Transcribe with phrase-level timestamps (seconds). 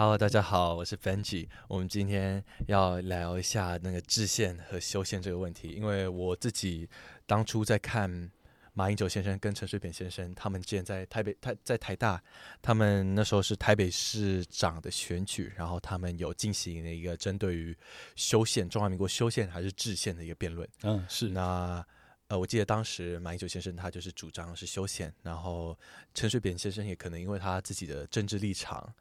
[0.00, 1.46] Hello，大家好，我是 Benji。
[1.68, 6.88] 我们今天要聊一下那个制宪和修宪这个问题，因为我自己
[7.26, 8.30] 当初在看
[8.72, 12.18] 马英九先生跟陈水扁先生他们之前在台北台在台大，
[12.62, 17.76] 他们那时候是台北市长的选举，然后他们有进行了一个针对于
[18.16, 20.66] 修宪中华民国修宪还是制宪的一个辩论。
[20.82, 21.86] 嗯，是那
[22.30, 25.76] 呃，我记得当时马英九先生他就是主张是修宪，然后
[26.14, 28.94] 陈水扁先生也可能因为他自己的政治立场。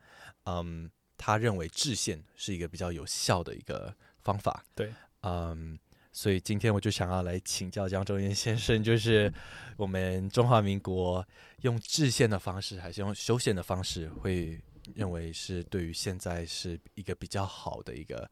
[0.45, 4.65] 嗯，他认为制宪是一个比较有效的一个方法。
[4.73, 5.77] 对，嗯，
[6.11, 9.31] 所以今天我就想要来请教江中彦先生，就是
[9.77, 11.23] 我们中华民国
[11.61, 14.59] 用制宪的方式，还是用修宪的方式，会
[14.95, 18.27] 认为是对于现在是一个比较好的一个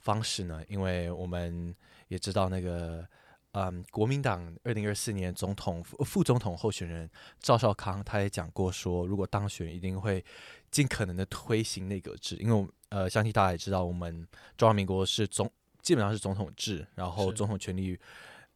[0.00, 0.62] 方式呢？
[0.68, 1.74] 因为我们
[2.08, 3.08] 也知道那个。
[3.52, 7.08] 嗯，国民党二零二四年总统副总统候选人
[7.40, 10.24] 赵少康，他也讲过说，如果当选，一定会
[10.70, 12.34] 尽可能的推行内阁制。
[12.36, 15.50] 因为呃，相信大家也知道，我们中华民国是总
[15.82, 17.98] 基本上是总统制，然后总统权力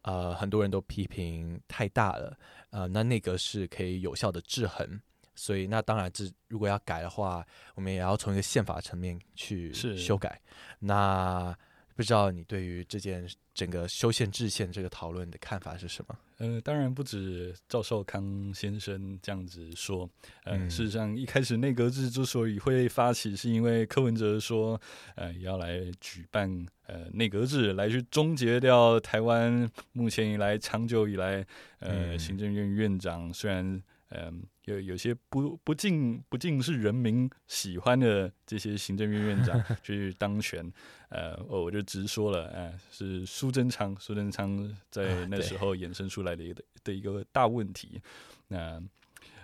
[0.01, 2.35] 呃很多人都批评太大了，
[2.71, 4.99] 呃，那内阁是可以有效的制衡。
[5.35, 7.45] 所以那当然，这如果要改的话，
[7.75, 10.41] 我们也要从一个宪法层面去修改。
[10.79, 11.55] 那
[11.97, 16.15] 不知道你对于这件整个修宪制宪这个讨论的看法是什么？
[16.37, 20.07] 呃，当然不止赵少康先生这样子说。
[20.43, 24.79] 呃，事实上一开始内阁制之所以会发起，是因为柯文哲说，
[25.15, 31.43] 呃，要来举办呃内阁制，来去终结掉台湾目前以来长久以来
[31.79, 33.81] 呃行政院院长虽然。
[34.09, 40.71] 嗯，有有些不不尽不尽是人民喜欢的这些行政院院长 去当权，
[41.09, 48.01] 呃，我就直说了，呃，是苏贞昌，苏贞昌在那时候衍生出来的一个的一个大问题。
[48.47, 48.81] 那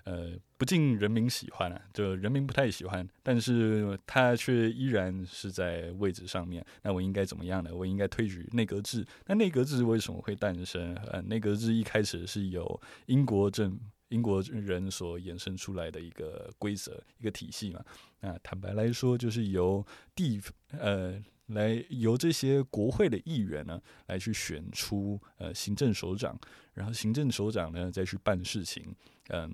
[0.06, 6.66] 呃，不尽人民喜欢啊，就人民不太喜欢，但是他却依然是在位置上面。
[6.82, 7.70] 那我应该怎么样呢？
[7.74, 9.06] 我应该推举内阁制。
[9.28, 10.94] 那内阁制为什么会诞生？
[11.12, 13.78] 呃，内阁制一开始是由英国政。
[14.14, 17.84] 英国人所衍生出来的一个规则、一个体系嘛，
[18.20, 20.40] 那坦白来说，就是由地
[20.72, 26.40] 呃来由这些国会的议员呢来去选出呃行政首长，
[26.74, 28.96] 然后行政首长呢再去办事情，
[29.30, 29.54] 嗯。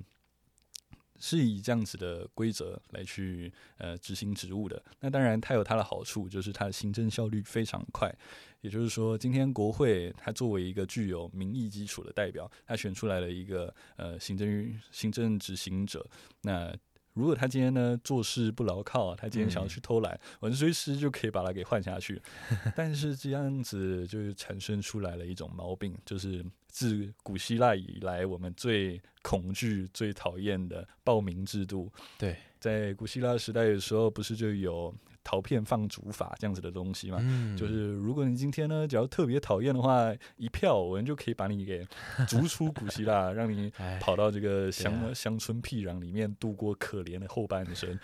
[1.19, 4.81] 是以这样子的规则来去呃执行职务的。
[4.99, 8.13] 那当然，它有它的好处，就是它的行政效率非常快。
[8.61, 16.05] 也就是说，今天国会它作为一个具有民意基础的代表，它选出来了一个呃行政行政执行者。
[16.41, 16.75] 那
[17.13, 22.21] 如果他今天呢做事不牢靠，他今天想要去偷懒，我们随时就可以把他给换下去。
[22.75, 31.91] 但是这样子就产生出来了一种毛病，就是自古希腊以来我们最恐惧、最讨厌的报名制度。
[32.17, 34.93] 对，在古希腊时代的时候，不是就有。
[35.29, 37.19] 陶片放逐法这样子的东西嘛，
[37.55, 41.85] 就是如果你今天呢，只要特别讨厌的话，一票我们就可以把你给
[42.27, 47.99] 逐出古希腊， 让你跑到这个乡乡村僻壤里面度过可怜的后半生。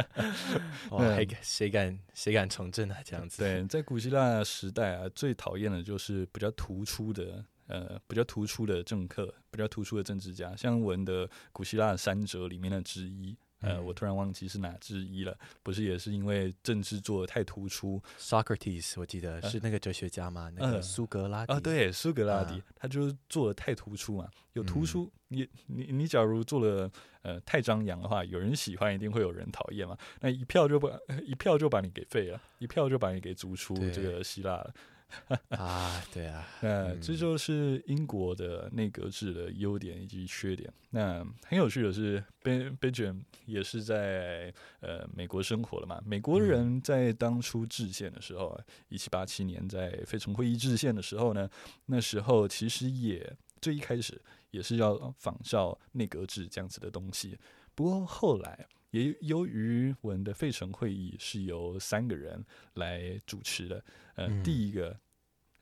[0.92, 1.02] 哇，
[1.40, 2.98] 谁敢谁敢从政啊？
[3.02, 3.42] 这样子？
[3.42, 13.34] 对，在古希腊时代啊，最讨厌的就是比较突出的，呃，比较突出的政客，比较突出的政治家，像我们的古希腊三哲里面的之一。
[13.62, 26.90] 呃，我突然忘记是哪之一了，不是也是因为政治做的太突出？Socrates，我记得是那个哲学家嘛，那个苏格拉底啊，对，苏格拉底，他就是做的太突出嘛，有突出，你你你，假如做了
[27.22, 30.90] 呃太张扬的话，有人喜欢，一定会有人讨厌嘛，那一票就把
[31.24, 34.74] 一票就把你给废了，一票就把你给逐出这个希腊了。
[35.50, 40.72] 啊，对啊， 那这就是英国的内阁制的优点以及缺点。
[40.90, 46.00] 那很有趣的是，Ben Benjamin 也是在呃美国生活了嘛。
[46.04, 48.58] 美国人在当初制宪的时候，
[48.88, 51.48] 一七八七年在费城会议制宪的时候呢，
[51.86, 54.20] 那时候其实也最一开始
[54.50, 57.38] 也是要仿效内阁制这样子的东西。
[57.74, 58.66] 不过后来。
[58.92, 62.44] 也由于我们的费城会议是由三个人
[62.74, 63.82] 来主持的，
[64.16, 65.00] 呃，第一个，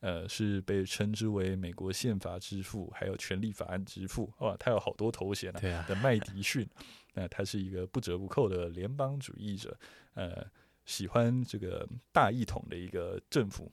[0.00, 5.60] 呃，是被称之为美国宪法之父，还有权利法案之父，哇，他有好多头衔啊。
[5.60, 6.68] 对啊，的麦迪逊，
[7.14, 9.78] 那他是一个不折不扣的联邦主义者，
[10.14, 10.44] 呃，
[10.84, 13.70] 喜欢这个大一统的一个政府，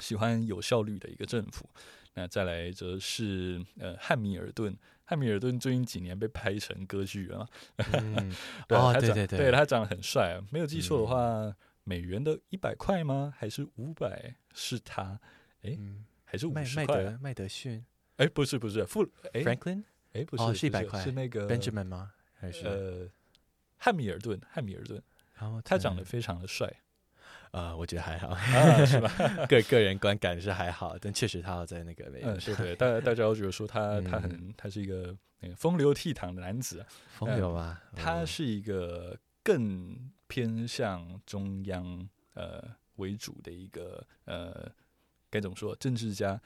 [0.00, 1.66] 喜欢有效率的一个政府。
[2.12, 4.76] 那再来则是呃汉密尔顿。
[5.08, 7.48] 汉密尔顿最近几年被拍成歌剧了，
[8.68, 13.32] 哦，对对对，对他长得很帅，没有记错的话，美元的一百块吗？
[13.36, 14.34] 还是五百？
[14.52, 15.18] 是他？
[15.62, 15.78] 哎，
[16.24, 17.16] 还是五十块？
[17.20, 17.84] 麦德逊？
[18.16, 19.84] 哎，不是不是，富 Franklin？
[20.12, 22.12] 哎，不是，是一百块，是那个 Benjamin 吗？
[22.34, 23.08] 还是呃
[23.76, 24.40] 汉密尔顿？
[24.50, 25.00] 汉密尔顿？
[25.38, 26.68] 然后他长得非常的帅，
[27.52, 29.10] 呃，我觉得还好，啊，是吧？
[29.48, 37.80] 个个人观感是还好，但确实他要在那个美嗯，对对， 大大家都觉得说他 他很嗯他是一个那个风流倜傥的男子啊，风流吗？
[37.92, 42.62] 哦他是一个更偏向中央呃
[42.96, 44.70] 为主的一个呃
[45.30, 46.40] 该怎么说政治家。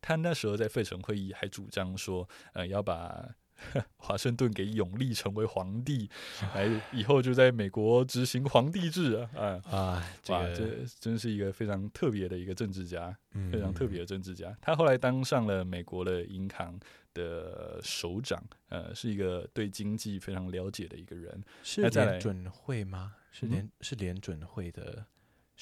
[0.00, 3.28] 他那时候在费城会议还主张说，呃，要把
[3.96, 6.08] 华盛顿给永历成为皇帝，
[6.54, 9.60] 来以后就在美国执行皇帝制啊！
[9.64, 10.64] 啊，啊，这，个这
[11.00, 13.16] 真是一个非常特别的一个政治家。
[13.34, 14.56] 嗯非常特别的政治家。
[14.60, 16.78] 他后来当上了美国的银行
[17.14, 21.44] 的首长，呃，是一个对经济非常了解的一个人。
[21.62, 23.14] 是联准会吗？
[23.30, 25.06] 是嗯联是联准会的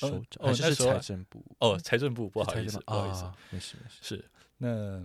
[0.00, 1.44] 呃首长，哦那是财政部？
[1.58, 3.99] 哦，财政部，不好意思，不好意思，啊没事没事。
[4.00, 4.25] 是
[4.58, 5.04] 那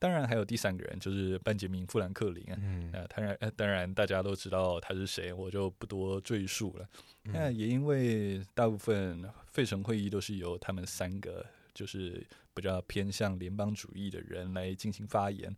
[0.00, 2.56] 当然还有第三个人，就是班杰明·富兰克林啊。
[2.58, 6.88] 嗯呃，当然，呃，当然，大家都知道他是谁，我就不多赘述了。
[7.24, 11.44] 那嗯也因为大部分费城会议都是由他们三个
[11.74, 15.54] 就是比较偏向联邦主义的人来进行发言，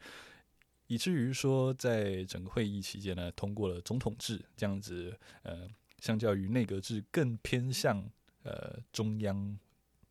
[0.89, 5.69] 以至于说在整个会议期间呢，通过了总统制这样子，呃，
[6.01, 8.05] 相较于内阁制更偏向
[8.43, 9.57] 呃中央。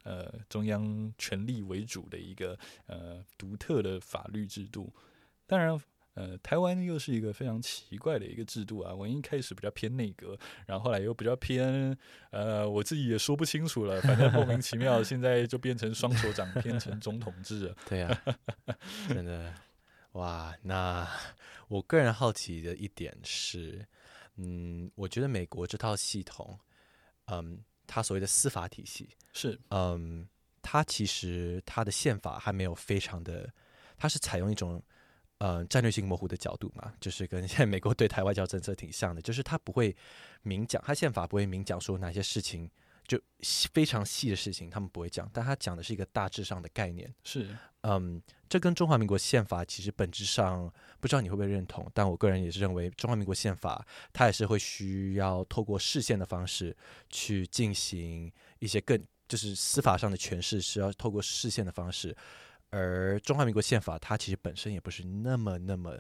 [0.03, 2.57] 呃，中央权力为主的一个
[2.87, 4.91] 呃独特的法律制度，
[5.45, 5.79] 当然，
[6.13, 8.93] 呃，台湾又是一个非常奇怪的一个制度啊。
[8.93, 11.97] 我一开始比较偏内阁，然后后来又比较偏，
[12.31, 17.75] 呃，我自己也说不清楚了，反正莫名其妙，现在就变成双手掌变成总统制了。
[17.87, 18.23] 对呀、
[19.07, 19.53] 真的
[20.13, 20.53] 哇！
[20.63, 21.07] 那
[21.69, 23.87] 我个人好奇的一点是，
[24.35, 26.59] 嗯，我觉得美国这套系统，
[27.27, 30.25] 嗯，它所谓的司法体系，是，嗯，
[30.61, 33.51] 他其实他的宪法还没有非常的，
[33.97, 34.81] 他是采用一种
[35.39, 39.93] 呃战略性模糊的角度嘛，就是跟现在美国对台外交政策挺像的，就是他不会
[40.41, 42.71] 明讲，他宪法不会明讲说哪些事情
[43.11, 43.21] 就
[43.73, 47.13] 非常细的事情他们不会讲，但他讲的是一个大致上的概念。
[47.25, 47.45] 是，
[47.81, 50.71] 嗯，这跟中华民国宪法其实本质上
[51.01, 56.73] 不知道你会不会认同，但我个人也是认为中华民国宪法它也是会需要透过视线的方式
[57.09, 58.97] 去进行一些更
[59.27, 62.15] 就是司法上的诠释，是要透过视线的方式，
[62.69, 65.99] 而中华民国宪法它其实本身也不是那么那么。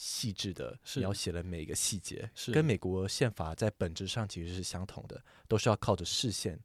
[0.00, 6.56] 细致的描写了每一个细节，是跟美国宪法在本质上其实是相同的，都是要靠着视线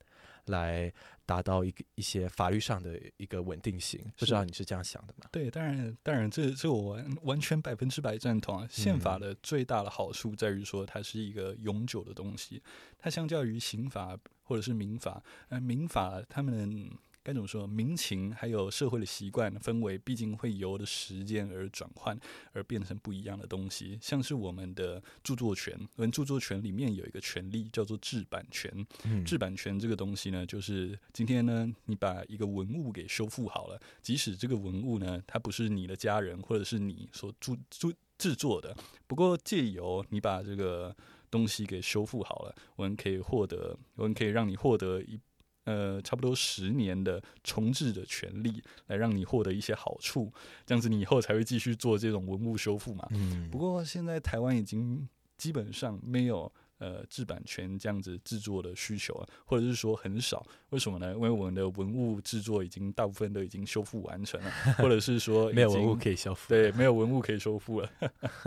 [0.46, 0.94] 来
[1.26, 4.00] 达到一个一些法律上的一个稳定性。
[4.16, 5.28] 不知道你是这样想的吗？
[5.32, 8.68] 对，当然，当然这，这我完完全百分之百赞同啊。
[8.70, 12.62] 宪法嗯的最大的好处在于说，它是一个永久的东西。
[13.00, 16.88] 它相较于刑法或者是民法，呃，民法他们
[17.24, 17.66] 该怎么说？
[17.66, 22.20] 民情还有社会的习惯氛围，毕竟会由的时间而转换，
[22.52, 23.98] 而变成不一样的东西。
[24.02, 28.70] 像是我们的著作权，我们著作权里面有一个权利叫做制版权。
[29.06, 38.76] 嗯制版权这个东西呢，就是今天呢，你把一个文物给修复好了，即使这个文物呢，它不是你的家人或者是你所著著制作的，
[39.08, 40.94] 不过借由你把这个
[41.32, 45.18] 东西给修复好了，我们可以获得，我们可以让你获得一。
[45.66, 50.32] 呃，差不多十年的重置的权利，来让你获得一些好处，
[50.66, 53.08] 这样子你以后才会继续做这种文物修复嘛。
[53.12, 60.46] 嗯不过现在台湾已经基本上没有呃制版权这样子制作的需求了，或者是说很少。
[60.70, 61.14] 为什么呢？
[61.14, 66.50] 因为我们的文物制作已经大部分都已经修复完成了，或者是说 没有文物可以修复。
[66.50, 67.90] 对，没有文物可以修复了。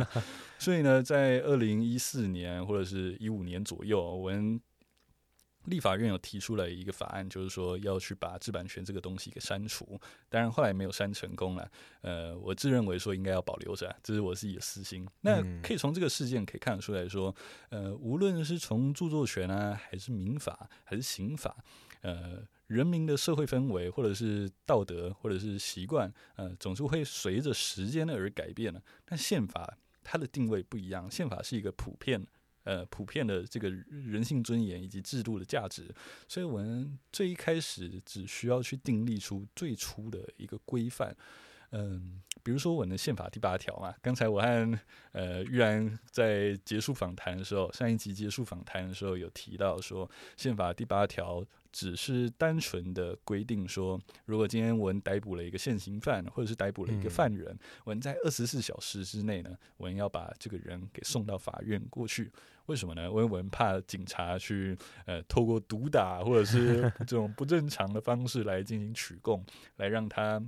[0.58, 4.60] 所以呢，在二零一四年或者是一五年左右，我们
[5.66, 10.00] 立法院有提出了一个法案，就是说要去把制版权这个东西给删除。
[10.28, 11.70] 当然后来没有删成功了。
[12.00, 15.06] 呃，我自认为说应该要保留着，这是我自己的私心。
[15.20, 17.34] 那嗯可以从这个事件可以看得出来说，
[17.70, 21.56] 呃，无论是从著作权啊，还是民法，还是刑法，
[22.02, 22.46] 呃。
[22.66, 28.82] 人民的社会氛围，或者是道德，或者是习惯，呃，总是会随着时间而改变的。
[29.04, 32.26] 但宪法它的定位不一样，宪法是一个普遍，
[32.66, 35.88] 呃，普遍的这个人性尊严以及制度的价值，
[36.26, 41.16] 所以我们最一开始只需要去订立出最初的一个规范。
[41.70, 44.78] 嗯，比如说我们的宪法第八条嘛，刚才我和
[45.12, 62.30] 呃玉安在结束访谈的时候，上一集结束访谈的时候有提到说，宪法第八条只是单纯的规定说，如果今天我们逮捕了一个现行犯，或者是逮捕了一个嗯犯人，我们在二十四小时之内呢，我们要把这个人给送到法院过去。
[62.66, 63.04] 为什么呢？
[63.06, 69.44] 因为我们怕警察去呃透过毒打或者是 这种不正常的方式来进行取供，
[69.76, 70.42] 来让他。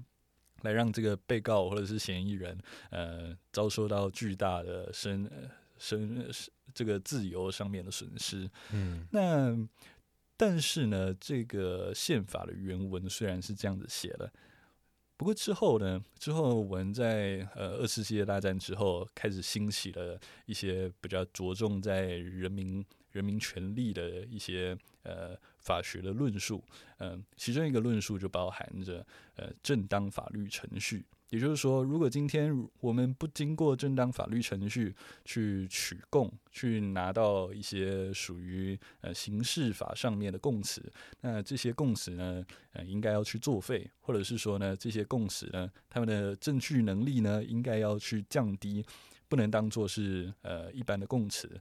[0.62, 2.58] 来让这个被告或者是嫌疑人，
[2.90, 5.48] 呃，遭受到巨大的身呃
[5.78, 6.28] 生
[6.74, 8.50] 这个自由上面的损失。
[8.72, 9.56] 嗯，那
[10.36, 14.32] 但是呢，这个宪法的原文虽然是这样子写的，
[15.18, 26.62] 不过之后呢，之后我们在呃二次世界大战之后开始兴起了一些比较着重在人民人民权利的一些呃法学的论述，
[26.98, 31.04] 嗯、其中一个论述就包含着呃正当法律程序。
[31.30, 34.94] 也就是说，如果今天我们不经过正当法律程序
[35.24, 40.82] 去取供，去拿到一些属于呃刑事法上面的供词，
[41.20, 48.84] 那这些供词呢，呃，应该要去作废，或者是说呢，这些供词呢，他们的证据能力呢，应该要去降低，
[49.28, 51.60] 不能当做是呃一般的供词。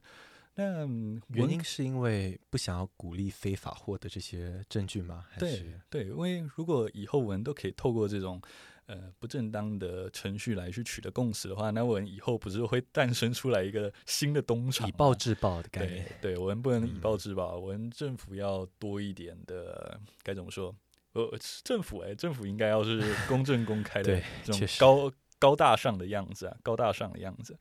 [0.54, 0.84] 那
[1.28, 5.24] 原因是因为不想要鼓励非法获得这些证据吗？
[5.30, 8.42] 还对是对，因为如果以后我们都可以透过这种
[8.88, 14.88] 呃不正当的程序来去取得共识的话，那我们以后不是会诞生出来一个新的东厂吗？
[14.88, 16.18] 以暴制暴的概念？
[16.20, 20.74] 对，我们不能以暴嗯制暴，我们政府要多一点的该怎么说？
[21.12, 27.56] 呃，政府哎、政府应该要是公正公开的 这种高高大上的样子啊，高大上的样子。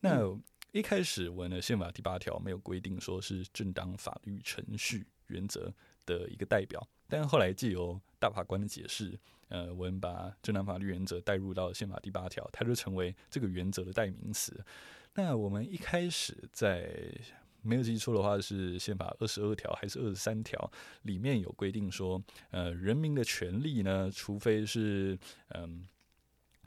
[0.00, 5.70] 那、嗯一开始我们的宪法第八条没有规定说是正当法律程序原则
[6.06, 14.64] 的一个代表，但后来借由大法官的解释，呃，我们把正当法律原则带入到宪法第八条，它就成为这个原则的代名词。
[15.12, 16.90] 那我们一开始在
[17.60, 25.86] 没有记错的话，是宪法二十二条还是二十三条里面有规定说，呃，人民的权利呢，除非是嗯。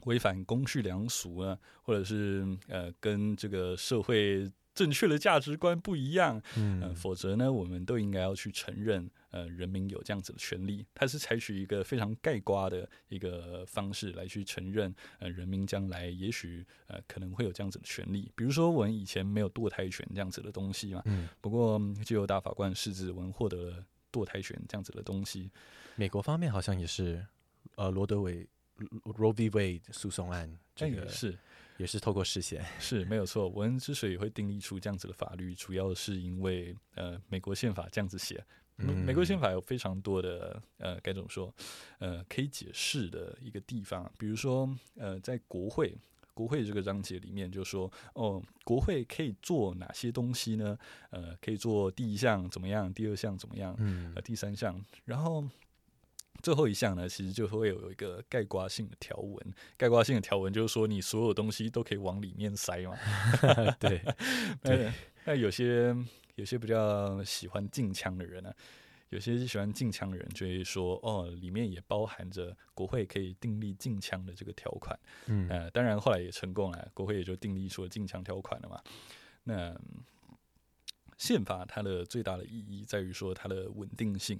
[0.06, 10.84] 违反公序良俗呢，或者是呃跟这个社会正确的价值观不一样，呃，嗯，否则呢，我们都应该要去承认，呃，人民有这样子的权利。
[10.94, 18.30] 他是采取一个非常盖瓜的一个方式来去承认，呃，人民将来也许呃可能会有这样子的权利。
[18.36, 25.50] 比如说，我们以前没有堕胎权这样子的东西嘛，嗯，不过嗯就由大法官释字，我们获得了堕胎权这样子的东西。
[25.94, 27.26] 美国方面好像也是，
[27.76, 28.46] 呃，罗德韦
[29.04, 29.48] Roe v.
[29.50, 31.38] Wade 诉讼案，这哎个是
[31.78, 33.48] 也是透过视线，是没有错。
[33.48, 38.44] 我们之所以会订立出这样子的法律，主要是因为呃，美国宪法这样子写。
[38.78, 41.54] 嗯美国宪法有非常多的呃，该怎么说？
[41.98, 45.96] 呃，可以解释的一个地方，比如说呃，在国会。
[46.34, 50.78] 国会这个章节里面就说，哦，国会可以做哪些东西呢？
[51.08, 55.42] 呃，可以做第一项怎么样，第二项怎么样，嗯呃，第三项，然后
[56.42, 59.54] 最后一项呢，其实就会有一个概括性的条文。
[59.76, 62.96] 概括性的条文就是说，你所有东西都可以往里面塞嘛。
[63.80, 64.00] 对，
[64.62, 64.92] 那
[65.24, 65.94] 那有些
[66.36, 68.52] 有些比较喜欢禁枪的人呢、
[69.08, 74.98] 有些喜欢禁枪的人就会说，哦，里面也包含着国会可以订立禁枪的这个条款。
[75.26, 78.80] 嗯呃，当然后来也成功了，国会也就订立说禁枪条款了嘛。
[79.44, 80.04] 那嗯
[81.18, 84.38] 宪法它的最大的意义在于说它的稳定性，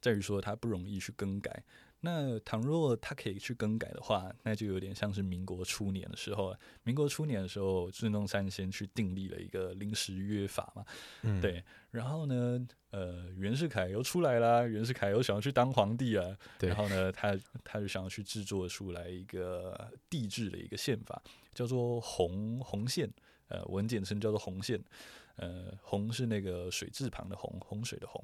[0.00, 1.62] 在于说它不容易去更改。
[2.00, 10.84] 那倘若它可以去更改的话，那就有点像是民国初年的时候，民国初年的时候，孙中山先去订立了一个临时约法嘛，
[11.22, 21.20] 嗯，对，然后呢，呃，袁世凯又出来啦，袁世凯又想要去当皇帝啊，然后呢，他他就想要去制作出来一个帝制的一个宪法，
[21.52, 23.10] 叫做红红线，
[23.48, 24.80] 呃，文简称叫做红线，
[25.34, 28.22] 呃，红是那个水字旁的红，洪水的洪。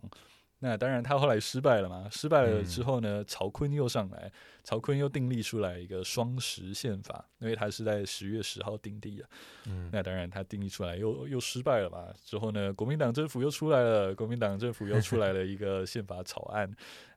[0.65, 2.09] 那当然，他后来失败了嘛。
[2.11, 9.29] 失败了之后呢，曹锟又上来，曹锟又订立出来一个双十宪法，因为他是在十月十号订立的。
[9.67, 12.07] 嗯那当然，他订立出来又又失败了嘛。
[12.25, 16.75] 之后呢，国民党政府又出来了，国民党政府又出来了一个宪法草案，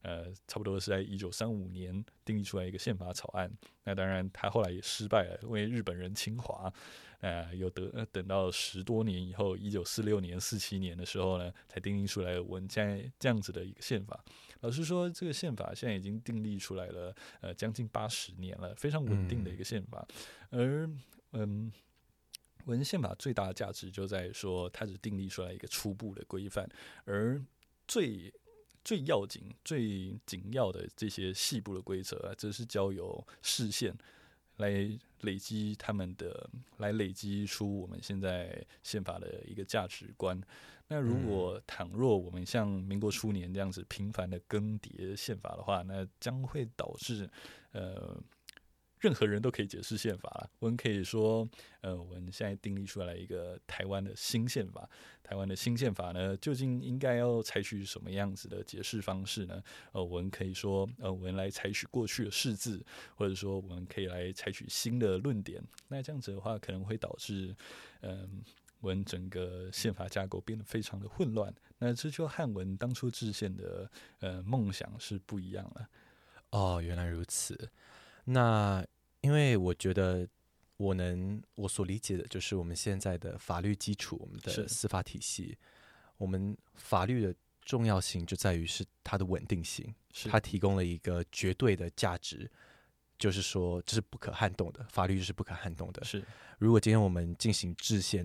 [0.08, 3.52] 呃，差不多是在一九三五年定义出来一个宪法草案。
[3.84, 6.74] 那当然，他后来也失败了，因为日本人侵华，
[7.20, 14.24] 呃，有得呃等到十多年以后，一九四六年、四七年的时候呢，才订立出来我们现在这样子的一个宪法。
[14.62, 20.08] 老实说，这个宪法现在已经订立出来了，呃，将近八十年了，非常稳定的一个宪法。
[20.52, 20.90] 而
[21.34, 21.70] 嗯，
[22.64, 26.66] 文宪法最大的价值就在于说，它只订立出来一个初步的规范，
[27.04, 27.44] 而
[27.86, 28.34] 最
[28.88, 33.94] 最要紧、最紧要的这些细部的规则啊，则是交由视线
[34.56, 34.90] 来
[35.24, 40.42] 累积他们的，来累积出我们现在宪法的一个价值观。
[40.88, 47.30] 那如果倘若我们像民国初年这样子频繁的更迭宪法的话，那将会导致
[47.74, 48.18] 呃
[49.00, 50.50] 任何人都可以解释宪法了。
[50.60, 51.48] 我们可以说，
[51.82, 54.90] 呃，我们现在订立出来一个台湾的新宪法。
[55.24, 59.62] 台湾的新宪法呢，究竟应该要采取什么样子的解释方式呢？
[59.92, 62.82] 呃，我们可以说，呃，我们来采取过去的释字，
[63.14, 65.62] 或者说我们可以来采取新的论点。
[65.90, 67.54] 那这样子的话，可能会导致，
[68.00, 68.42] 嗯，
[68.80, 71.54] 我们整个宪法架构变得非常的混乱。
[71.78, 75.90] 那这就汉文当初制宪的呃梦想是不一样了。
[76.52, 77.70] 哦，原来如此。
[78.28, 78.86] 那
[79.22, 80.28] 因为我觉得。
[80.80, 85.58] 我能我所理解的就是我们现在的法律基础，我们的司法体系，
[86.18, 89.92] 我们法律的重要性就在于是它的稳定性，
[90.30, 92.48] 它提供了一个绝对的价值，
[93.18, 96.04] 就是说这是不可撼动的，法律是不可撼动的。
[96.04, 96.24] 是，
[96.60, 98.24] 如果今天我们进行制宪，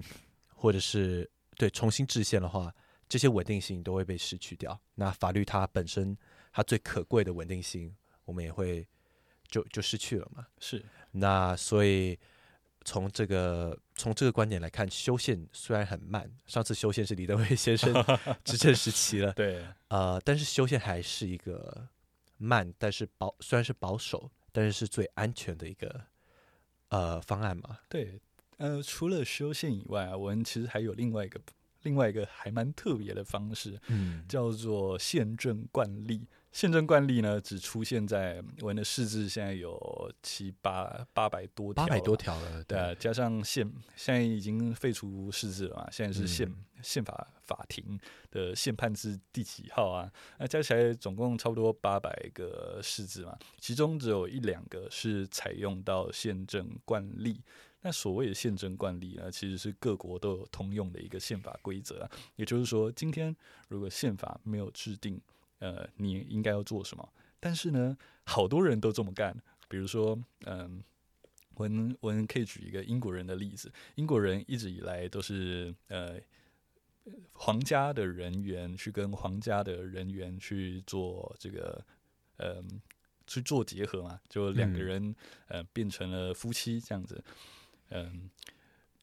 [0.54, 2.70] 或者是对重新制宪的话，
[3.08, 4.78] 这些稳定性都会被失去掉。
[4.94, 6.14] 那法律它本身
[6.52, 8.86] 它最可贵的稳定性，我们也会
[9.52, 10.44] 就就失去了嘛。
[10.58, 12.18] 是，那所以。
[12.84, 17.94] 从这个从这个观点来看，修宪虽然很慢，上次修宪是李登辉先生
[18.42, 21.86] 执政时期了，对， 呃，但是修宪还是一个
[22.38, 26.02] 慢，但是保虽然是保守，但是是最安全的一个
[26.88, 27.78] 呃方案嘛。
[27.88, 28.20] 对，
[28.56, 31.40] 呃，除了修宪以外啊，我们其实还有另外一个
[31.82, 36.26] 另外一个还蛮特别的方式，嗯，叫做宪政惯例。
[36.52, 46.46] 宪政惯例呢，只出现在我们的释字，现在有七八八百多八百多条了，对，加上宪，现在已经废除释字了嘛，现在是宪
[46.82, 47.98] 宪法法庭
[48.30, 50.12] 的宪判字第几号啊？
[50.38, 57.40] 那加起来总共差不多八百个释字嘛，其中只有一两个是采用到宪政惯例。
[57.82, 63.36] 那所谓的宪政惯例呢，其实是各国都有通用的一个宪法规则，也就是说，今天
[63.68, 65.20] 如果宪法没有制定。
[65.64, 67.08] 呃，你应该要做什么？
[67.38, 69.32] 但是呢，好多人都这么干。
[69.68, 70.82] 比如说，嗯，
[71.54, 71.70] 我
[72.00, 73.72] 我们可以举一个英国人的例子。
[73.94, 76.20] 英国人一直以来都是呃，
[77.32, 81.86] 皇家的人员去跟皇家的人员去做这个，
[82.38, 82.80] 嗯，
[83.28, 85.14] 去做结合嘛，就两个人
[85.46, 87.22] 呃变成了夫妻这样子，
[87.92, 88.30] 嗯。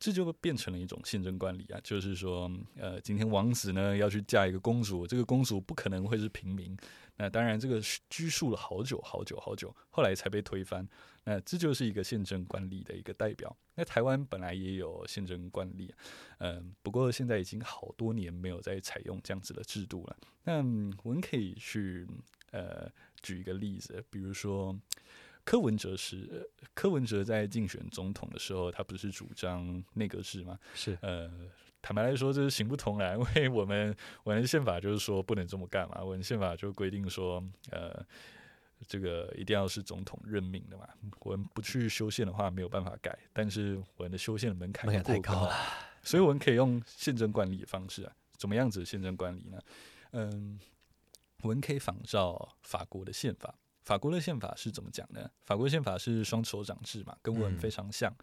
[0.02, 6.74] 这就变成了一种宪政惯例啊，就是说，呃，今天王子呢要去嫁一个公主，这个公主不可能会是平民。
[7.18, 10.88] 那当然，这个拘束了好久好久好久，后来才被推翻。
[11.26, 13.54] 那这就是一个宪政惯例的一个代表。
[13.76, 15.94] 那台湾本来也有宪政惯例，
[16.38, 20.16] 嗯，不过现在已经好多年没有再采用这样子的制度了。
[20.46, 20.60] 那
[21.04, 22.08] 我们可以去
[22.52, 22.90] 呃
[23.22, 24.74] 举一个例子，比如说。
[25.50, 30.60] 柯文哲是柯文哲在竞选总统的时候，他不是主张内阁制吗？
[30.76, 31.28] 是呃，
[31.82, 36.04] 坦白来说，这是行不通的，因为我们我们宪法就是说不能这么干嘛。
[36.04, 38.06] 我们宪法就规定说，呃，
[38.88, 40.88] 这个一定要是总统任命的嘛。
[41.22, 43.18] 我们不去修宪的话，没有办法改。
[43.34, 45.56] 但是我们的修宪的门槛太高了，
[46.04, 48.14] 所以我们可以用宪政管理的方式啊。
[48.38, 49.60] 怎么样子宪政管理呢？
[50.12, 50.60] 嗯，
[51.42, 53.56] 我们可以仿照法国的宪法。
[53.90, 55.28] 法国的宪法是怎么讲呢？
[55.48, 58.16] 法国宪法是双手掌制嘛，跟我们非常像。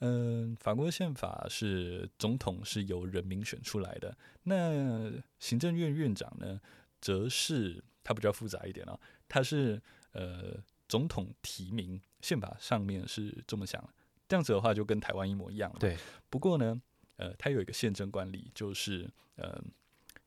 [0.00, 6.60] 嗯，法国宪法是总统是由人民选出来的，那行政院院长呢，
[7.00, 13.80] 则是它比较复杂一点哦，它是呃总统提名，宪法上面是这么想，
[14.26, 15.78] 这样子的话就跟台湾一模一样了。
[15.78, 15.96] 对，
[16.28, 16.82] 不过呢，
[17.14, 19.62] 呃，它有一个宪政惯例，就是呃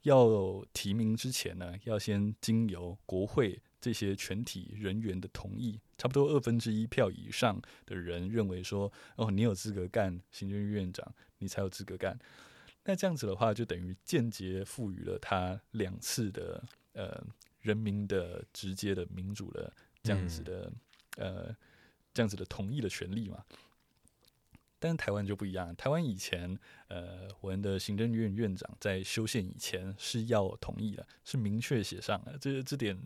[0.04, 3.62] 要提名之前呢，要先经由国会。
[3.82, 12.18] 这些全体人员的同意，差不多二分之一票以上的人认为说，哦，你有资格干行政院院长，你才有资格干。
[12.86, 16.64] 那这样子的话，就等于间接赋予了他两次的
[16.94, 17.24] 呃
[17.62, 20.72] 人民的直接的民主的这样子的
[21.18, 21.56] 呃
[22.14, 23.44] 这样子的同意的权利嘛。
[24.80, 32.98] 但是台湾就不一样，台湾以前，呃，我们的行政院院长在修宪以前是要同意的，是明确写上的，这这点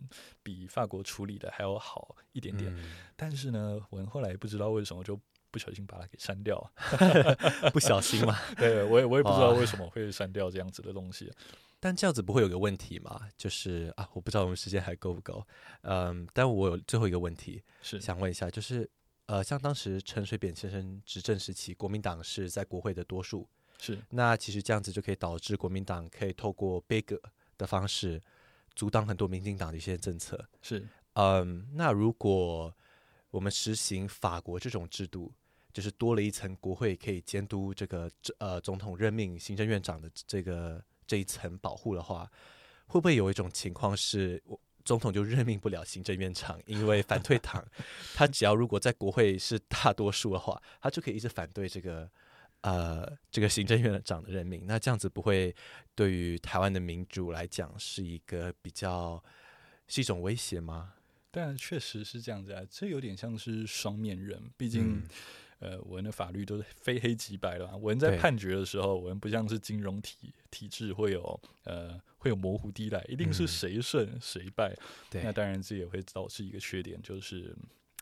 [0.42, 2.72] 比法国处理的还要好一点点。
[3.16, 6.72] 但是呢，我们后来不知道为什么就不小心把它给删掉，
[7.74, 8.38] 不小心嘛？
[8.56, 11.32] 对，我也我也不知道为什么会删掉这样子的东西。
[11.80, 13.28] 但这样子不会有个问题吗？
[13.36, 15.44] 就是啊，我不知道我们时间还够不够。
[15.82, 18.88] 嗯，但我有最后一个问题是想问一下，就是。
[19.26, 27.04] 呃，像当时陈水扁先生执政时期，国民党是在国会的多数，是那其实这样子就可以导致国民党可以透过 big
[27.56, 28.22] 的方式
[28.74, 30.46] 阻挡很多民进党的一些政策。
[30.60, 32.74] 是，嗯，那如果
[33.30, 35.32] 我们实行法国这种制度，
[35.72, 42.30] 就是多了一层国会可以监督这个呃总统任命行政院长的这个这一层保护的话，
[42.86, 44.42] 会不会有一种情况是，
[44.84, 47.64] 总统就任命不了行政院长， 因为反对党，
[48.14, 52.10] 他只要如果在国会是大多数的话，他就可以一直反对这个
[52.60, 54.64] 呃这个行政院长的任命。
[54.66, 55.54] 那这样子不会
[55.94, 59.22] 对于台湾的民主来讲是一个比较
[59.88, 60.94] 是一种威胁吗？
[61.30, 65.02] 但确实是这样子啊，这有点像是双面人，毕竟。
[65.64, 67.66] 呃，我们的法律都是非黑即白的。
[67.78, 74.76] 我们在判决的时候，我们不像是金融体体制会有呃会有模糊地带，一定是谁胜谁败。
[75.08, 77.56] 对，那当然这也会导致一个缺点，就是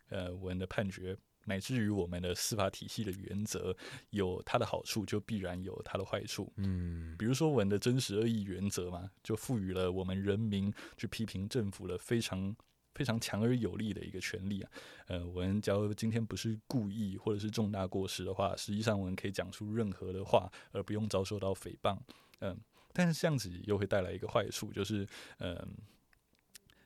[0.08, 3.76] 呃我们的判决乃至于我们的司法体系的原则，
[4.10, 6.52] 有它的好处，就必然有它的坏处。
[6.56, 12.56] 嗯，比如说我们的真实恶意原则嘛，就赋予了我们人民去批评政府的非常。
[12.94, 14.70] 非常强而有力的一个权利啊，
[15.06, 21.98] 呃，我们假如今天不是故意或者是重大过失的话，实际上我们可以讲出任何的话，而不用遭受到诽谤，
[22.40, 22.54] 嗯，
[22.92, 25.06] 但是这样子又会带来一个坏处，就是
[25.38, 25.56] 嗯，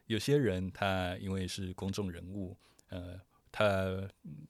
[0.07, 2.57] 有些人他因为是公众人物，
[2.88, 4.09] 呃，他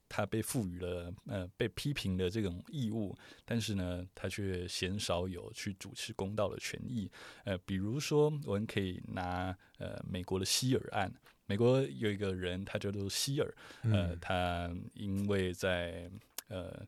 [0.08, 3.16] 他被赋予了呃被批评的这种义务，
[3.46, 7.10] 但是呢，他却鲜少有去主持公道的权益，
[7.44, 11.10] 呃，比如说我们可以拿呃美国的希尔案。
[11.46, 16.10] 美国有一个人，他叫做希尔，呃，他因为在
[16.48, 16.84] 呃，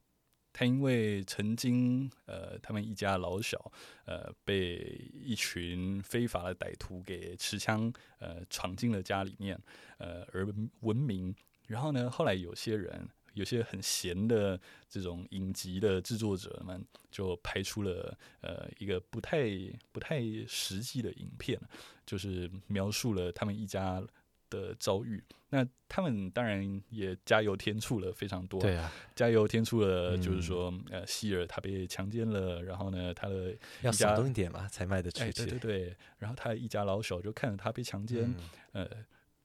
[0.53, 3.71] 他因为曾经呃，他们一家老小
[4.05, 9.57] 呃，被一群非法的歹徒给持枪呃，闯进了家里面
[9.99, 10.45] 呃，而
[10.81, 11.33] 闻名。
[11.69, 19.49] 然后呢，后来有些人，有些很闲的这种影集的制作者们，就拍出了呃一个不太
[19.93, 21.61] 不太实际的影片，
[22.05, 24.03] 就是描述了他们一家。
[24.51, 28.61] 的遭遇，那他们当然也加油添醋了非常多。
[28.61, 35.33] 对啊，加油添醋了，就是说，呃，希尔他被强奸了，然后呢，他的要小动一点嘛，才卖得出去。
[35.33, 38.35] 对对对，然后他一家老小就看着他被强奸，
[38.73, 38.89] 呃，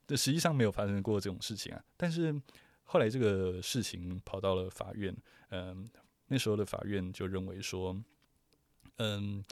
[0.08, 1.84] 这实际上没有发生过这种事情啊。
[1.96, 2.34] 但是
[2.84, 5.16] 后来这个事情跑到了法院，
[5.50, 5.90] 嗯，
[6.28, 8.02] 那时候的法院就认为说，
[8.98, 9.44] 嗯。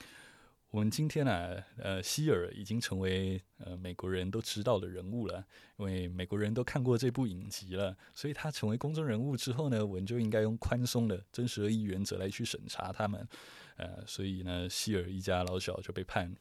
[0.72, 13.28] 我们今天呢，呃，希尔已经成为呃美国人都知道的人物了，因为美国人都看过这部影集了，所以他成为公众人物之后呢，我们就应该用宽松的真实恶意原则来去审查他们，
[13.76, 16.34] 呃，所以呢，希尔一家老小就被判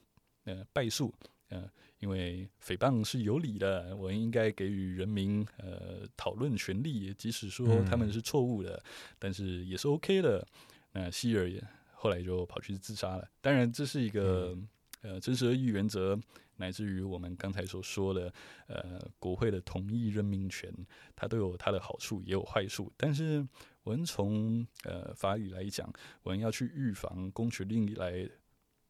[0.45, 1.13] 呃败诉，
[1.49, 8.81] 呃，因为诽谤是有理的，我们应该给予人民呃讨论权利，即使说他们是错误的，
[9.19, 10.47] 但是 也是 OK 的，
[10.93, 11.61] 那希尔也。
[12.03, 13.31] 后来就跑去自杀了。
[13.43, 14.57] 当然，这是一个
[15.03, 16.19] 呃真实的原则，
[16.57, 18.33] 乃至于我们刚才所说的
[18.69, 20.73] 呃国会的同意任命权，
[21.15, 22.91] 它都有它的好处，也有坏处。
[22.97, 23.47] 但是
[23.83, 28.27] 我们从呃法语来讲，我们要去预防公权力来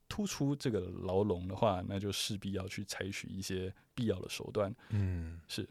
[0.08, 4.72] 突出这个牢笼的话，那就势必要去采取一些必要的手段。
[4.90, 5.68] 嗯，是，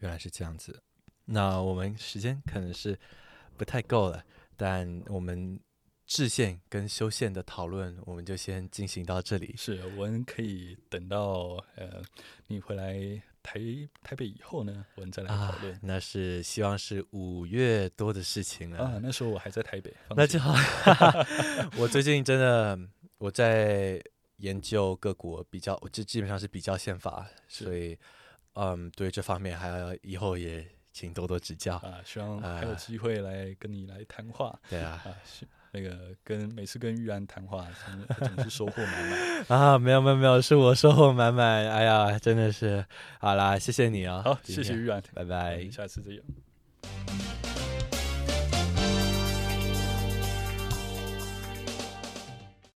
[0.00, 0.82] 原来是这样子。
[1.24, 2.98] 那我们时间可能是
[3.56, 4.22] 不太够了，
[4.58, 5.58] 但我们。
[6.06, 9.54] 制宪跟修宪的讨论，我们就先进行到这里。
[9.56, 12.00] 是我们可以等到呃
[12.46, 12.94] 你回来
[13.42, 13.60] 台
[14.02, 15.78] 台北以后呢，我们再来讨论。
[15.82, 19.00] 那是希望是五月多的事情了啊。
[19.02, 20.54] 那时候我还在台北，那就好。
[21.76, 22.78] 我最近真的
[23.18, 24.00] 我在
[24.36, 27.98] 研究各国比较，就基本上是比较宪法，所以
[28.54, 32.00] 嗯，对这方面还要以后也请多多指教啊。
[32.04, 34.56] 希望还有机会来跟你来谈话。
[34.70, 35.04] 对啊。
[35.76, 37.66] 那个跟每次跟玉安谈话，
[38.18, 39.78] 总是收获满满 啊！
[39.78, 41.68] 没有没有没有，是我收获满满。
[41.68, 42.82] 哎呀，真的是，
[43.20, 44.22] 好啦，谢谢你啊！
[44.24, 47.35] 好，谢谢玉安，拜拜，下次再见。